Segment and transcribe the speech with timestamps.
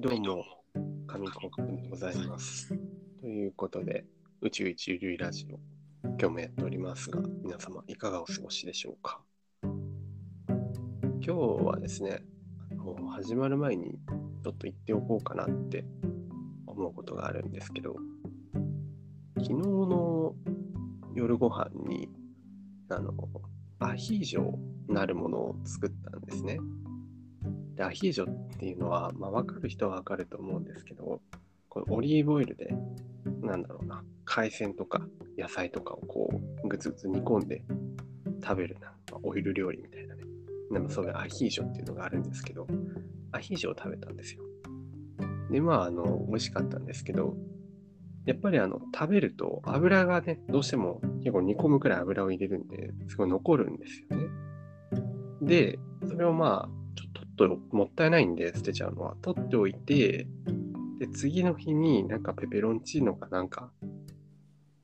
[0.00, 0.44] どうも、
[1.08, 2.72] 紙コッでございます。
[3.20, 4.04] ということで、
[4.40, 5.58] 宇宙一流ラジオ、
[6.04, 9.20] 今日もやっておりますが、皆様いかがお過ごしでしょうか
[9.64, 12.20] 今日はですね、
[12.70, 13.98] あの始まる前に
[14.44, 15.84] ちょっと言っておこうかなって
[16.68, 17.96] 思うことがあるんですけど、
[19.38, 20.32] 昨日の
[21.16, 22.08] 夜ご飯に、
[22.88, 23.12] あの、
[23.80, 24.52] アヒージョ
[24.86, 26.60] なるものを作ったんですね。
[27.78, 31.20] でアヒージョっていうのは、まあ、分かる人は分かると思うんですけど、
[31.68, 32.74] こオリーブオイルで、
[33.40, 35.00] なんだろうな、海鮮とか
[35.38, 36.28] 野菜とかをこ
[36.64, 37.62] う、ぐつぐつ煮込んで
[38.42, 40.24] 食べるな、まあオイル料理みたいなね。
[40.72, 42.66] でもそういうアヒージョっていうのがあるんですけど、
[43.30, 44.42] アヒージョを食べたんですよ。
[45.52, 47.36] で、まあ、あの、美味しかったんですけど、
[48.26, 54.26] やっぱりあの、食べると油がね、どうしても結構煮込むくらい油を入れるんで、すごい残るんですよね。
[55.42, 56.77] で、それをまあ、
[57.38, 60.26] ともったいないんで捨てちゃうのは、取っておいて、
[60.98, 63.70] で、次の日になんかペペロンチーノかなんか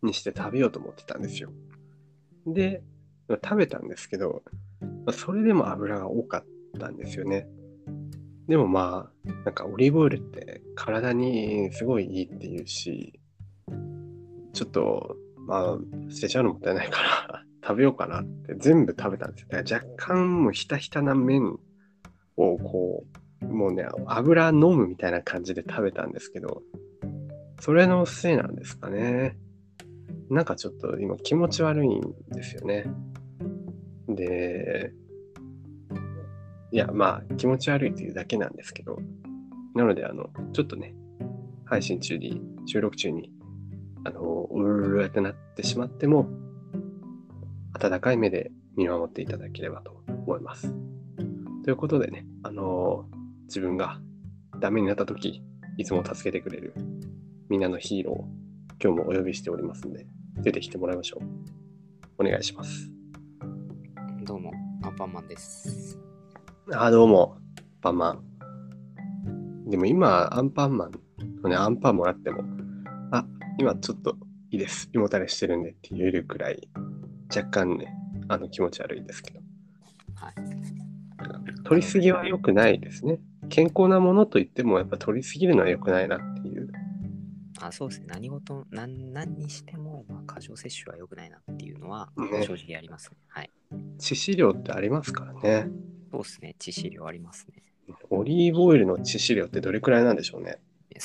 [0.02, 1.50] にして食べようと思ってたんですよ。
[2.46, 2.82] で、
[3.28, 4.42] 食べたんですけど、
[5.12, 6.44] それでも油が多かっ
[6.78, 7.48] たんですよね。
[8.48, 13.18] でもまあ、なんかオリーブオイルって体にすごいいいっていうし、
[14.52, 15.16] ちょっと、
[15.46, 15.78] まあ、
[16.10, 19.48] 捨てちゃうのもったいないから、食べようかなって全部食べたんですよ。
[19.50, 21.58] だから若干もうひたひたな麺
[22.36, 23.04] をこ
[23.42, 26.62] う、もうね、油飲むみたいな感じで食べたんですけど、
[27.60, 29.36] それのせいなんですかね。
[30.30, 32.86] なんかちょっと今気持ち悪いんですよね。
[34.08, 34.92] で、
[36.72, 38.98] いや、まあ気持ち悪いというだけなんですけど、
[39.74, 40.94] なので、あの、ちょっとね、
[41.64, 43.30] 配信中に、収録中に、
[44.04, 46.28] あの、うるるってなってしまっても、
[47.74, 50.74] 温かい目で見守っていただければと思います。
[51.64, 53.06] ということでね、あの
[53.44, 53.98] 自分が
[54.60, 55.42] ダメになった時、
[55.78, 56.74] いつも助けてくれる
[57.48, 58.28] みんなのヒーローを
[58.82, 60.06] 今日もお呼びしておりますので、
[60.42, 62.22] 出てきてもらいましょう。
[62.22, 62.90] お願いします。
[64.24, 65.98] どうも、アンパンマンです。
[66.70, 67.38] あ、どうも、
[67.80, 69.70] パンマン。
[69.70, 70.90] でも今、アンパンマン
[71.42, 72.44] のね、アンパンもらっても、
[73.10, 73.24] あ、
[73.58, 74.18] 今ちょっと
[74.50, 74.90] いいです。
[74.92, 76.68] 胃もたれしてるんでって言えるくらい、
[77.34, 77.94] 若干ね、
[78.28, 79.40] あの気持ち悪いですけど。
[80.16, 80.53] はい。
[81.64, 83.18] 取りすぎは良くないですね。
[83.48, 86.68] 健康なものといっても、やっぱ取りすぎるのは良くないなっていう。
[87.60, 88.06] あ、そうですね。
[88.08, 93.16] 何事、何何にしても、まあ、過剰摂取は良くないなっていうのは、ね正直ありますね。
[93.28, 93.50] はい。
[93.98, 95.68] 致死量ってありますからね。
[96.10, 96.56] そうですね。
[96.58, 97.62] 致死量ありますね。
[98.10, 100.58] オリーブオイルの致死量ってどれくらいなんでしょうね。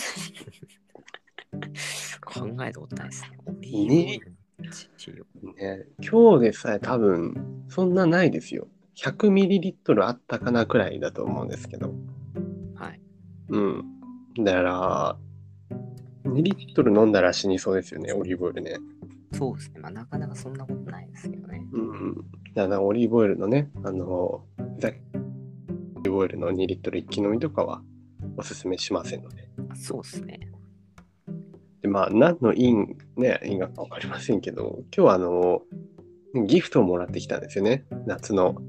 [2.22, 3.40] 考えたことないですね。
[3.46, 5.24] オリーブオイルの致死量。
[5.54, 8.68] ね今日でさえ多分、そんなないですよ。
[9.04, 11.94] 100ミリリットルあったかなくらいだと思うんですけど。
[12.76, 13.02] はい。
[13.50, 13.86] うん。
[14.44, 15.18] だから、
[16.26, 18.78] 2リットル飲んだら死にそうですよね、オリーブオイルね。
[19.32, 19.80] そうですね。
[19.80, 21.66] まあ、なかなかそんなことないですけどね。
[21.72, 22.16] うん。
[22.56, 24.44] だからオリーブオイルのね、あの、
[24.80, 24.92] ざオ
[26.02, 27.82] リーブオイルの2リットル一気飲みとかは
[28.36, 29.50] おすすめしませんので。
[29.76, 30.40] そうですね。
[31.82, 35.62] で、まあ、何の因、ね、因果か分かりませんけど、今日はあの、
[36.46, 37.86] ギフトをもらってきたんですよね。
[38.06, 38.62] 夏の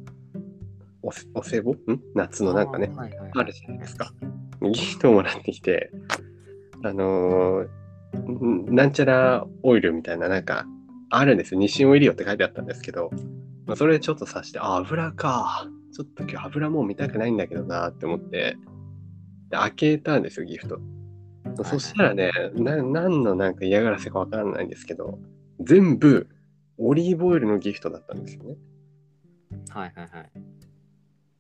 [1.03, 1.73] おせお歳暮？
[1.73, 2.01] ん？
[2.15, 4.13] 夏のなんかね、あーはいはいはいあるじゃないですか。
[4.61, 5.91] ギフトをもらってきて、
[6.85, 7.69] あのー
[8.19, 10.67] んなんちゃらオイルみたいな、なんか、
[11.11, 11.61] あるんですよ。
[11.61, 13.11] 日清オイリオって書いてあったんですけど、
[13.67, 15.69] まあ、それちょっとさして、あ、油か。
[15.93, 18.57] ちょっと今日油もう見たくないんだけどなって思って、
[19.49, 20.75] で開けたんですよ、ギフト。
[20.77, 20.85] はい
[21.65, 25.19] そしたらね、な何のなんか嫌がらせかわからないんですけど、
[25.59, 26.29] 全部
[26.79, 28.57] オリーブオイルのギフトだったんですよね。
[29.71, 30.31] はいはいはい。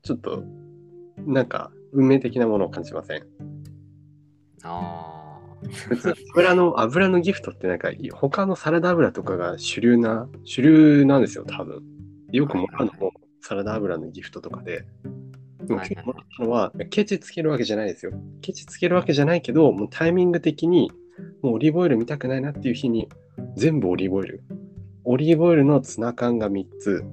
[0.03, 0.44] ちょっと、
[1.19, 3.22] なんか、運命的なものを感じません？
[4.62, 5.38] あ
[5.71, 11.83] 普通油の 油のギフトってなんか他のサラダ油とかが主流な主流なんですよ多分。
[12.33, 14.84] よくもらうのもサラダ油のギフトとかで。
[15.65, 18.13] でももらったのはケチつけるわけじゃないですよ。
[18.41, 20.91] ケチつけるわけじゃないけどもうタイミング的に
[21.42, 23.09] もうオリーブオイル見たくないなっていう日に
[23.57, 24.42] 全部オリーブオイル。
[25.04, 27.04] オリーブオイルのツナ缶が3つ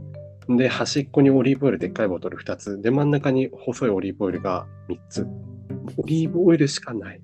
[0.50, 5.28] で端っこにオリーブオイルでっかいボトル2つで真ん中に細いオリーブオイルが3つ
[5.98, 7.22] オリーブオイルしかない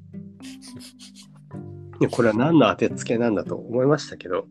[2.01, 4.47] いやこれは何の当てつけなんだと思いましたけど、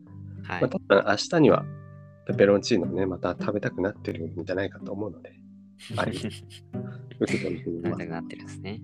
[0.47, 0.53] あ。
[0.53, 0.69] はいまあ、。
[0.69, 1.65] 多分明日には
[2.25, 5.33] ペペロンチーノをね、また食べたくなってるんじゃないかと思うので、
[5.97, 6.29] あれ、受
[7.25, 8.81] け止めてみまなくなってるんですね。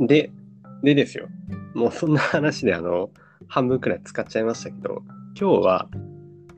[0.00, 0.06] す。
[0.06, 0.30] で、
[0.82, 1.28] でですよ。
[1.74, 3.10] もうそんな話であの、
[3.46, 5.02] 半分くらい使っちゃいましたけど、
[5.38, 5.88] 今日は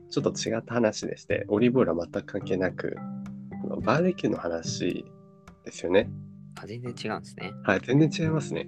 [0.09, 2.95] ちょっと違った話でして、オリーブオイルは全く関係なく、
[3.83, 5.05] バーベキューの話
[5.65, 6.09] ですよね。
[6.61, 7.53] あ、全然違うんですね。
[7.63, 8.67] はい、全然違いますね。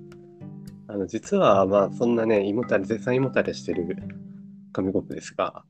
[0.87, 3.85] あの、実は、まあ、そんなね、胃もたれ、絶賛胃もたれしてる
[4.73, 5.63] 紙コップですが、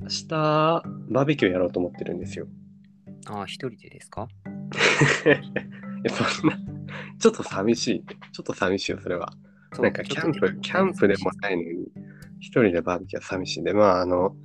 [0.00, 2.46] 明日、バーベキューやろうと思ってるんですよ。
[3.26, 4.28] ああ、一人でですか？
[6.38, 6.58] そんな、
[7.18, 8.04] ちょっと寂しい。
[8.32, 9.32] ちょっと寂しいよ、それは。
[9.80, 11.86] なんか、キャンプ、キャンプでもないのに、
[12.40, 14.36] 一人でバーベキューは寂しいんで、まあ、あの、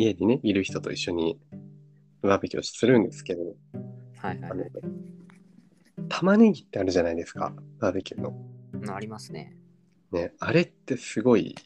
[0.00, 1.40] 家にね、いる人と一緒に
[2.22, 3.42] バーベキューをするんですけど、
[4.18, 4.52] はいはい
[6.08, 8.32] 玉ねぎってあるじゃないですか、バーベキューの。
[8.74, 8.90] うん。
[8.90, 9.56] ありますね。
[10.12, 11.56] ね、あれってすごい、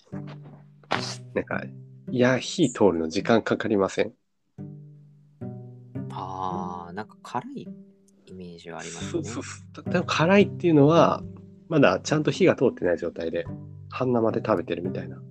[1.35, 1.63] なんか、
[2.11, 4.15] いや、火通るの時間かかりません？
[6.11, 7.69] ああ、なんか辛い
[8.27, 9.11] イメージはありますね。
[9.11, 9.91] そうそうそう。
[9.91, 11.23] でも辛いっていうのは、
[11.69, 13.45] まだちゃんと火が通ってない状態で、
[13.91, 15.23] 半生で食べてるみたいな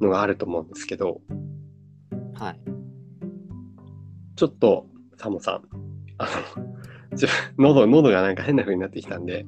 [0.00, 1.20] のがあると思うんですけど、
[2.40, 2.60] はい。
[4.34, 4.86] ちょっと、
[5.18, 5.62] サモさん、
[6.16, 6.26] あ
[7.10, 7.28] の、ちょ
[7.58, 9.44] 喉、喉がなんか変な風になってきたんで、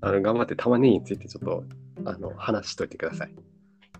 [0.00, 1.64] あの、頑張って玉ねぎについてちょっと、
[2.04, 3.34] あの、話しといてください。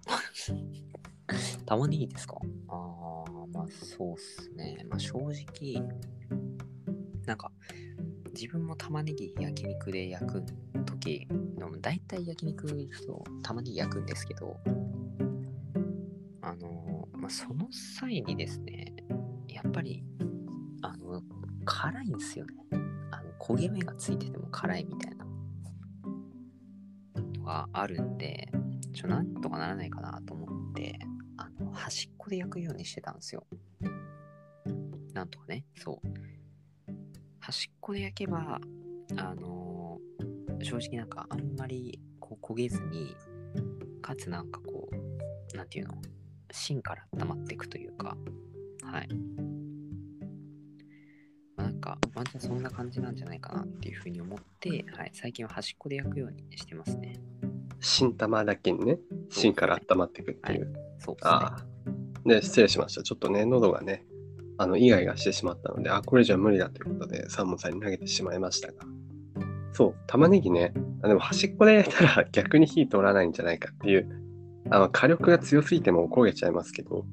[1.67, 2.37] 玉ねぎですか？
[2.69, 4.84] ああ、まあそうっすね。
[4.88, 5.81] まあ正直、
[7.26, 7.52] なんか、
[8.34, 10.43] 自分も玉ねぎ焼肉で焼く
[10.84, 11.28] とき、
[11.81, 12.67] 大体焼肉
[13.06, 14.58] と玉ねぎ焼くんですけど、
[16.46, 18.94] あの、まあその際にですね、
[19.48, 20.04] やっぱり、
[20.81, 21.20] あの、
[21.64, 22.52] 辛いんですよね。
[23.10, 25.25] あの焦げ目がついてても辛いみたいな
[27.38, 28.48] のがあるんで、
[28.94, 31.00] ちょ、なんとかならないかなと思って、
[31.37, 33.44] あの、端っこで焼くようにしてたんですよ。
[35.12, 36.08] なんとかね、そう。
[37.40, 38.60] 端っこで焼けば、
[39.16, 39.99] あの
[40.62, 43.16] 正直なんかあんまりこう焦げずに、
[44.00, 45.94] かつなんかこう、なんていうの、
[46.56, 48.16] 芯から温まっていくというか、
[48.82, 49.08] はい。
[51.56, 57.20] まあなんか、ワンチャンそんな感じなんじゃないかなっていうふうに思って、はい、最近は端っこで焼くようにしてますね。
[57.80, 58.98] 新玉だけにね、
[59.30, 60.72] 芯から温まっていくっていう。
[60.98, 61.30] そうですね。
[61.30, 62.28] ああ。
[62.28, 63.02] で、失礼しました。
[63.02, 64.04] ちょっとね、喉がね、
[64.58, 68.84] あの、イガイガしてしまったので、あ、これじゃ無理だということで、サーモンさんに投げてしまいましたが。
[69.72, 70.72] そう、玉ねぎね、
[71.02, 74.25] あでも端っこで焼いたら逆に火通らないんじゃないかっていう、
[74.70, 77.04] あの火力が強すぎても焦げちゃいますけど。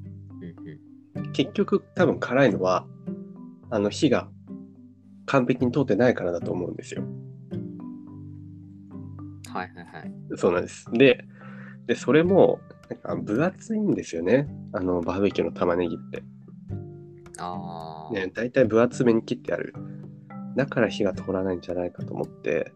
[1.32, 2.86] 結局多分辛いのは、
[3.70, 4.28] あの火が
[5.26, 7.02] 完璧に通ってないからだと思うんですよ。
[9.52, 10.12] はいはいはい。
[10.36, 10.86] そうなんです。
[10.92, 11.24] で、
[11.86, 14.48] でそれも、なんか分厚いんですよね。
[14.72, 16.22] あの、バーベキューの玉ねぎって。
[17.38, 19.74] ああ、ね、大体分厚めに切ってある。
[20.56, 22.72] だから火が通らないんじゃないかと思って、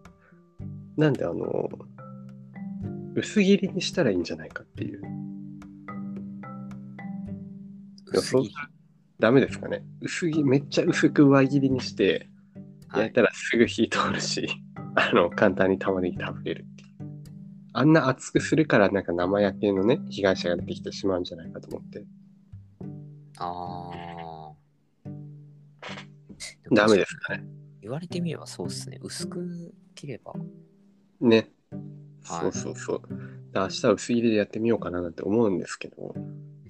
[0.96, 1.69] なんであの、
[3.18, 5.02] 薄切りにしたらいいんじゃないかっていう。
[8.12, 8.50] 薄い。
[9.18, 9.82] ダメですかね。
[10.00, 12.28] 薄切り、めっちゃ薄く輪切りにして、はい
[12.90, 14.48] 焼いたらすぐ火通るし、
[14.96, 16.88] あの、簡単に玉ねぎ食べれるっていう。
[17.74, 22.06] あんな厚くするから、なんか生焼けのね、被害者が出てきてしまうんじゃないかと思って。
[23.36, 24.54] あ
[25.04, 25.08] あ。
[26.72, 27.44] ダメですかね。
[27.82, 28.98] 言われてみればそうっすね。
[29.02, 30.32] 薄く切れば。
[31.20, 31.50] ね。
[32.32, 33.00] はいそうそうそう。
[33.52, 36.14] で明日は薄切りでやってみようかななんて思うんですけど、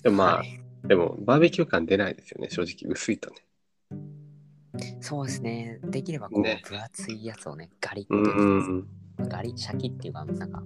[0.03, 3.37] でもまあはいでもバーベキュー感出ないですよね、正直薄いとね。
[5.01, 5.81] そうですね。
[5.85, 8.35] できればこう、ね分厚いやつをね、ガリッうんと、う
[9.25, 10.63] んガリシャキっていうか、なんか、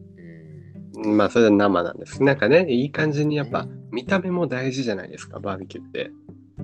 [0.94, 1.06] うん。
[1.06, 1.16] うん。
[1.16, 2.22] まあそれは生なんです。
[2.22, 6.10] なんかね、いい感じにやっぱ見た目も大事じゃないですか、バーベキューって。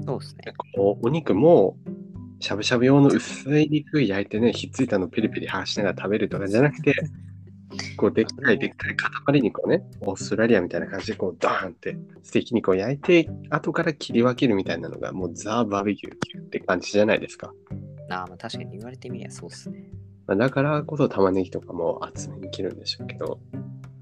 [0.05, 0.53] そうですね。
[0.75, 1.79] こうお肉も
[2.41, 6.95] しゃぶしゃぶ用の薄い肉焼いてね、ひっついたのをペリペリ剥がしながら食べるとかじゃなくて、
[7.99, 17.53] こうでっかいでっかい塊肉をね、オーストラリアみたいな感じでこうドーンってステーキ肉を焼いて、後から切り分けるみたいなのがもうザ・バーベキューって感じじゃないですか。
[18.09, 19.91] ああ、まあ確かに言われてみりゃそうっすね。
[20.29, 23.41] まあ、だからこそ玉ねぎとかも厚めに切るんでしょうけど、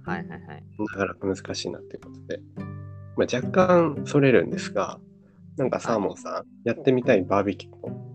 [0.05, 0.65] はいはいはい。
[0.79, 2.41] なかなか難しいなっていうことで、
[3.17, 5.01] まあ、若干それるんですが、
[5.57, 8.06] なんかサーモンさん、やってみたいバーベキューの、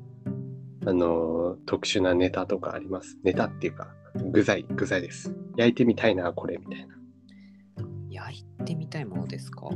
[0.85, 3.93] あのー特殊なネタとかありますネタっていうか、
[4.31, 5.33] 具材、具材です。
[5.57, 6.95] 焼いてみたいな、これ、みたいな。
[8.09, 9.69] 焼いてみたいものですか？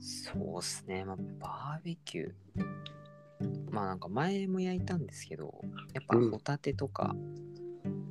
[0.00, 1.04] そうっすね。
[1.04, 2.32] まあ、バーベキュー。
[3.70, 5.60] まあなんか前も焼いたんですけど、
[5.92, 7.14] やっぱうんホタテとか、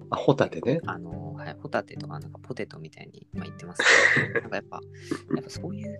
[0.09, 0.79] あ、ホタテね。
[0.85, 3.83] あの、はい、ホタテとかなんかポテトみたいに、まあ、言ってます
[4.33, 4.81] けど、 なんかやっぱ、
[5.35, 5.99] やっぱそういう、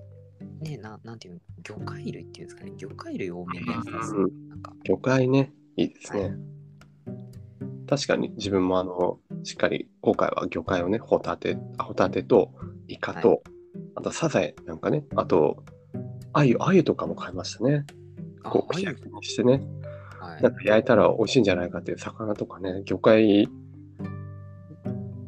[0.63, 4.15] ね、ななんていうの、魚介類っていうんですかね、魚介類多めのやつです。
[4.15, 5.53] うんなんか、魚介ね。
[5.75, 6.21] いいですね。
[6.21, 6.31] はい
[7.85, 12.51] 確かに自分もあの、しっかり今回は魚介をね、ホタテ、あホタテと
[12.87, 13.37] イカと、は
[13.95, 15.63] あとサザエなんかね、あと、
[16.31, 17.85] アユ、アユとかも買いましたね。
[18.43, 19.61] あこう、あゆ串焼きにしてね。
[20.19, 20.55] ははいなん。
[20.55, 23.47] か焼いたら美味しいんじゃないかっていう魚とかね、魚介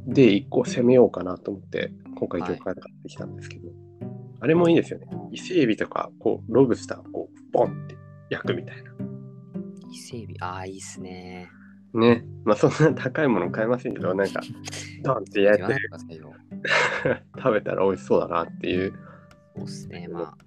[0.08, 3.70] で一個攻めようかなと思って、今回魚介買ってきたんですけど、
[4.40, 5.08] あれもいいですよね。
[5.36, 7.98] 伊勢エビとか、こう、ロブスターをこう、ボンって
[8.30, 8.92] 焼くみたいな。
[9.92, 11.50] 伊勢海老、ああ、いいっすね。
[11.94, 12.24] ね。
[12.46, 14.40] まあそんな高いもの買えませんけど、なんか、
[15.04, 15.76] ドンって焼いて。
[17.38, 18.94] 食べたら美味しそうだなっていう。
[19.58, 20.08] そうっすね。
[20.08, 20.38] まあ、ま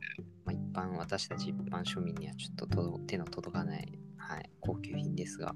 [0.46, 5.54] あ、一般、私たち一般庶民にはちょっと届手の届かない、はい、高級品ですが。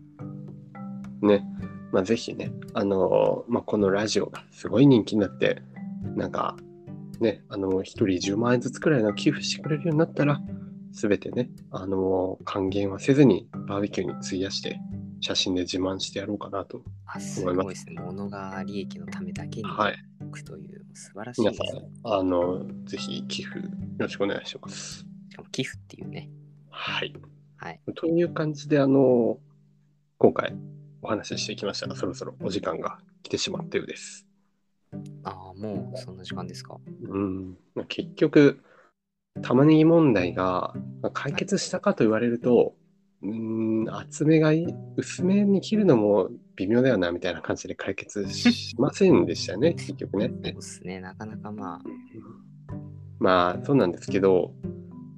[1.22, 1.42] ね。
[1.90, 5.62] まあぜひね、あのーまあこのラジオがすごい人気になって、
[6.16, 6.56] なんか、
[7.22, 10.40] ね、あのー、一人10万円ずつくらいの寄付してくれるようになったら、
[10.92, 14.78] すべてね、あのー還元はせずにバーベキューに費やして、
[15.20, 16.82] 写真で自慢してやろうかなと。
[17.06, 17.94] あ、すごいですね。
[18.00, 19.96] 物が利益のためだけにはい。
[20.20, 23.64] 置くという、素晴らしい皆さんあのーぜひ寄付よ
[23.98, 25.06] ろしくお願いします。
[25.30, 26.28] しかも寄付っていうね。
[26.68, 27.14] はい。
[27.56, 27.80] はい。
[27.94, 29.52] という感じで、あのー
[30.18, 30.54] 今回
[31.00, 34.26] お話ししてきましたが、そろそろお時間が来てしまったようです。
[35.24, 36.78] ああ、もうそんな時間ですか？
[37.08, 37.56] うん、
[37.88, 38.60] 結局、
[39.40, 42.74] 玉ねぎ問題がまあ解決したかと言われると、
[43.22, 44.66] うん、厚めがいい、
[44.96, 50.28] 薄めに切るのも微妙だよなみたいな感じで解決しませんでしたよね、結局ね。
[50.28, 51.00] そうですね。
[51.00, 51.80] なかなかまあ、
[53.18, 54.52] まあ、そうなんですけど、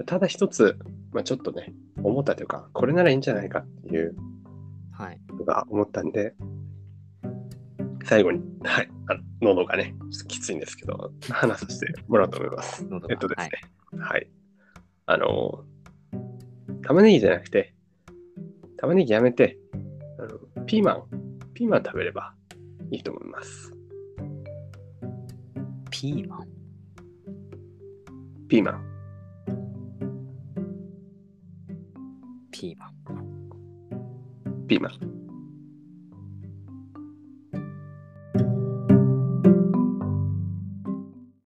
[0.06, 0.78] ただ一つ、
[1.12, 1.72] まあ、ちょっとね、
[2.02, 4.14] 思ったというか、これならいいんじゃないかっていう
[4.92, 5.20] はい。
[5.30, 6.34] のが思ったんで、
[8.04, 12.86] 最後に、はい、あ喉がね、ちょっときついんですけど、話させてもらおうと思います。
[13.10, 13.50] えっとですね、
[13.98, 14.30] はい。
[15.06, 15.64] あの、
[16.82, 17.74] 玉ねぎじゃなくて、
[18.76, 19.58] 玉ねぎやめて、
[20.18, 21.04] あのピーマン、
[21.54, 22.34] ピーマン食べれば
[22.90, 23.72] いいと思います。
[25.90, 26.48] ピーマン？
[28.48, 28.84] ピーマン。
[32.50, 32.92] ピーマン。
[34.66, 35.23] ピーマン。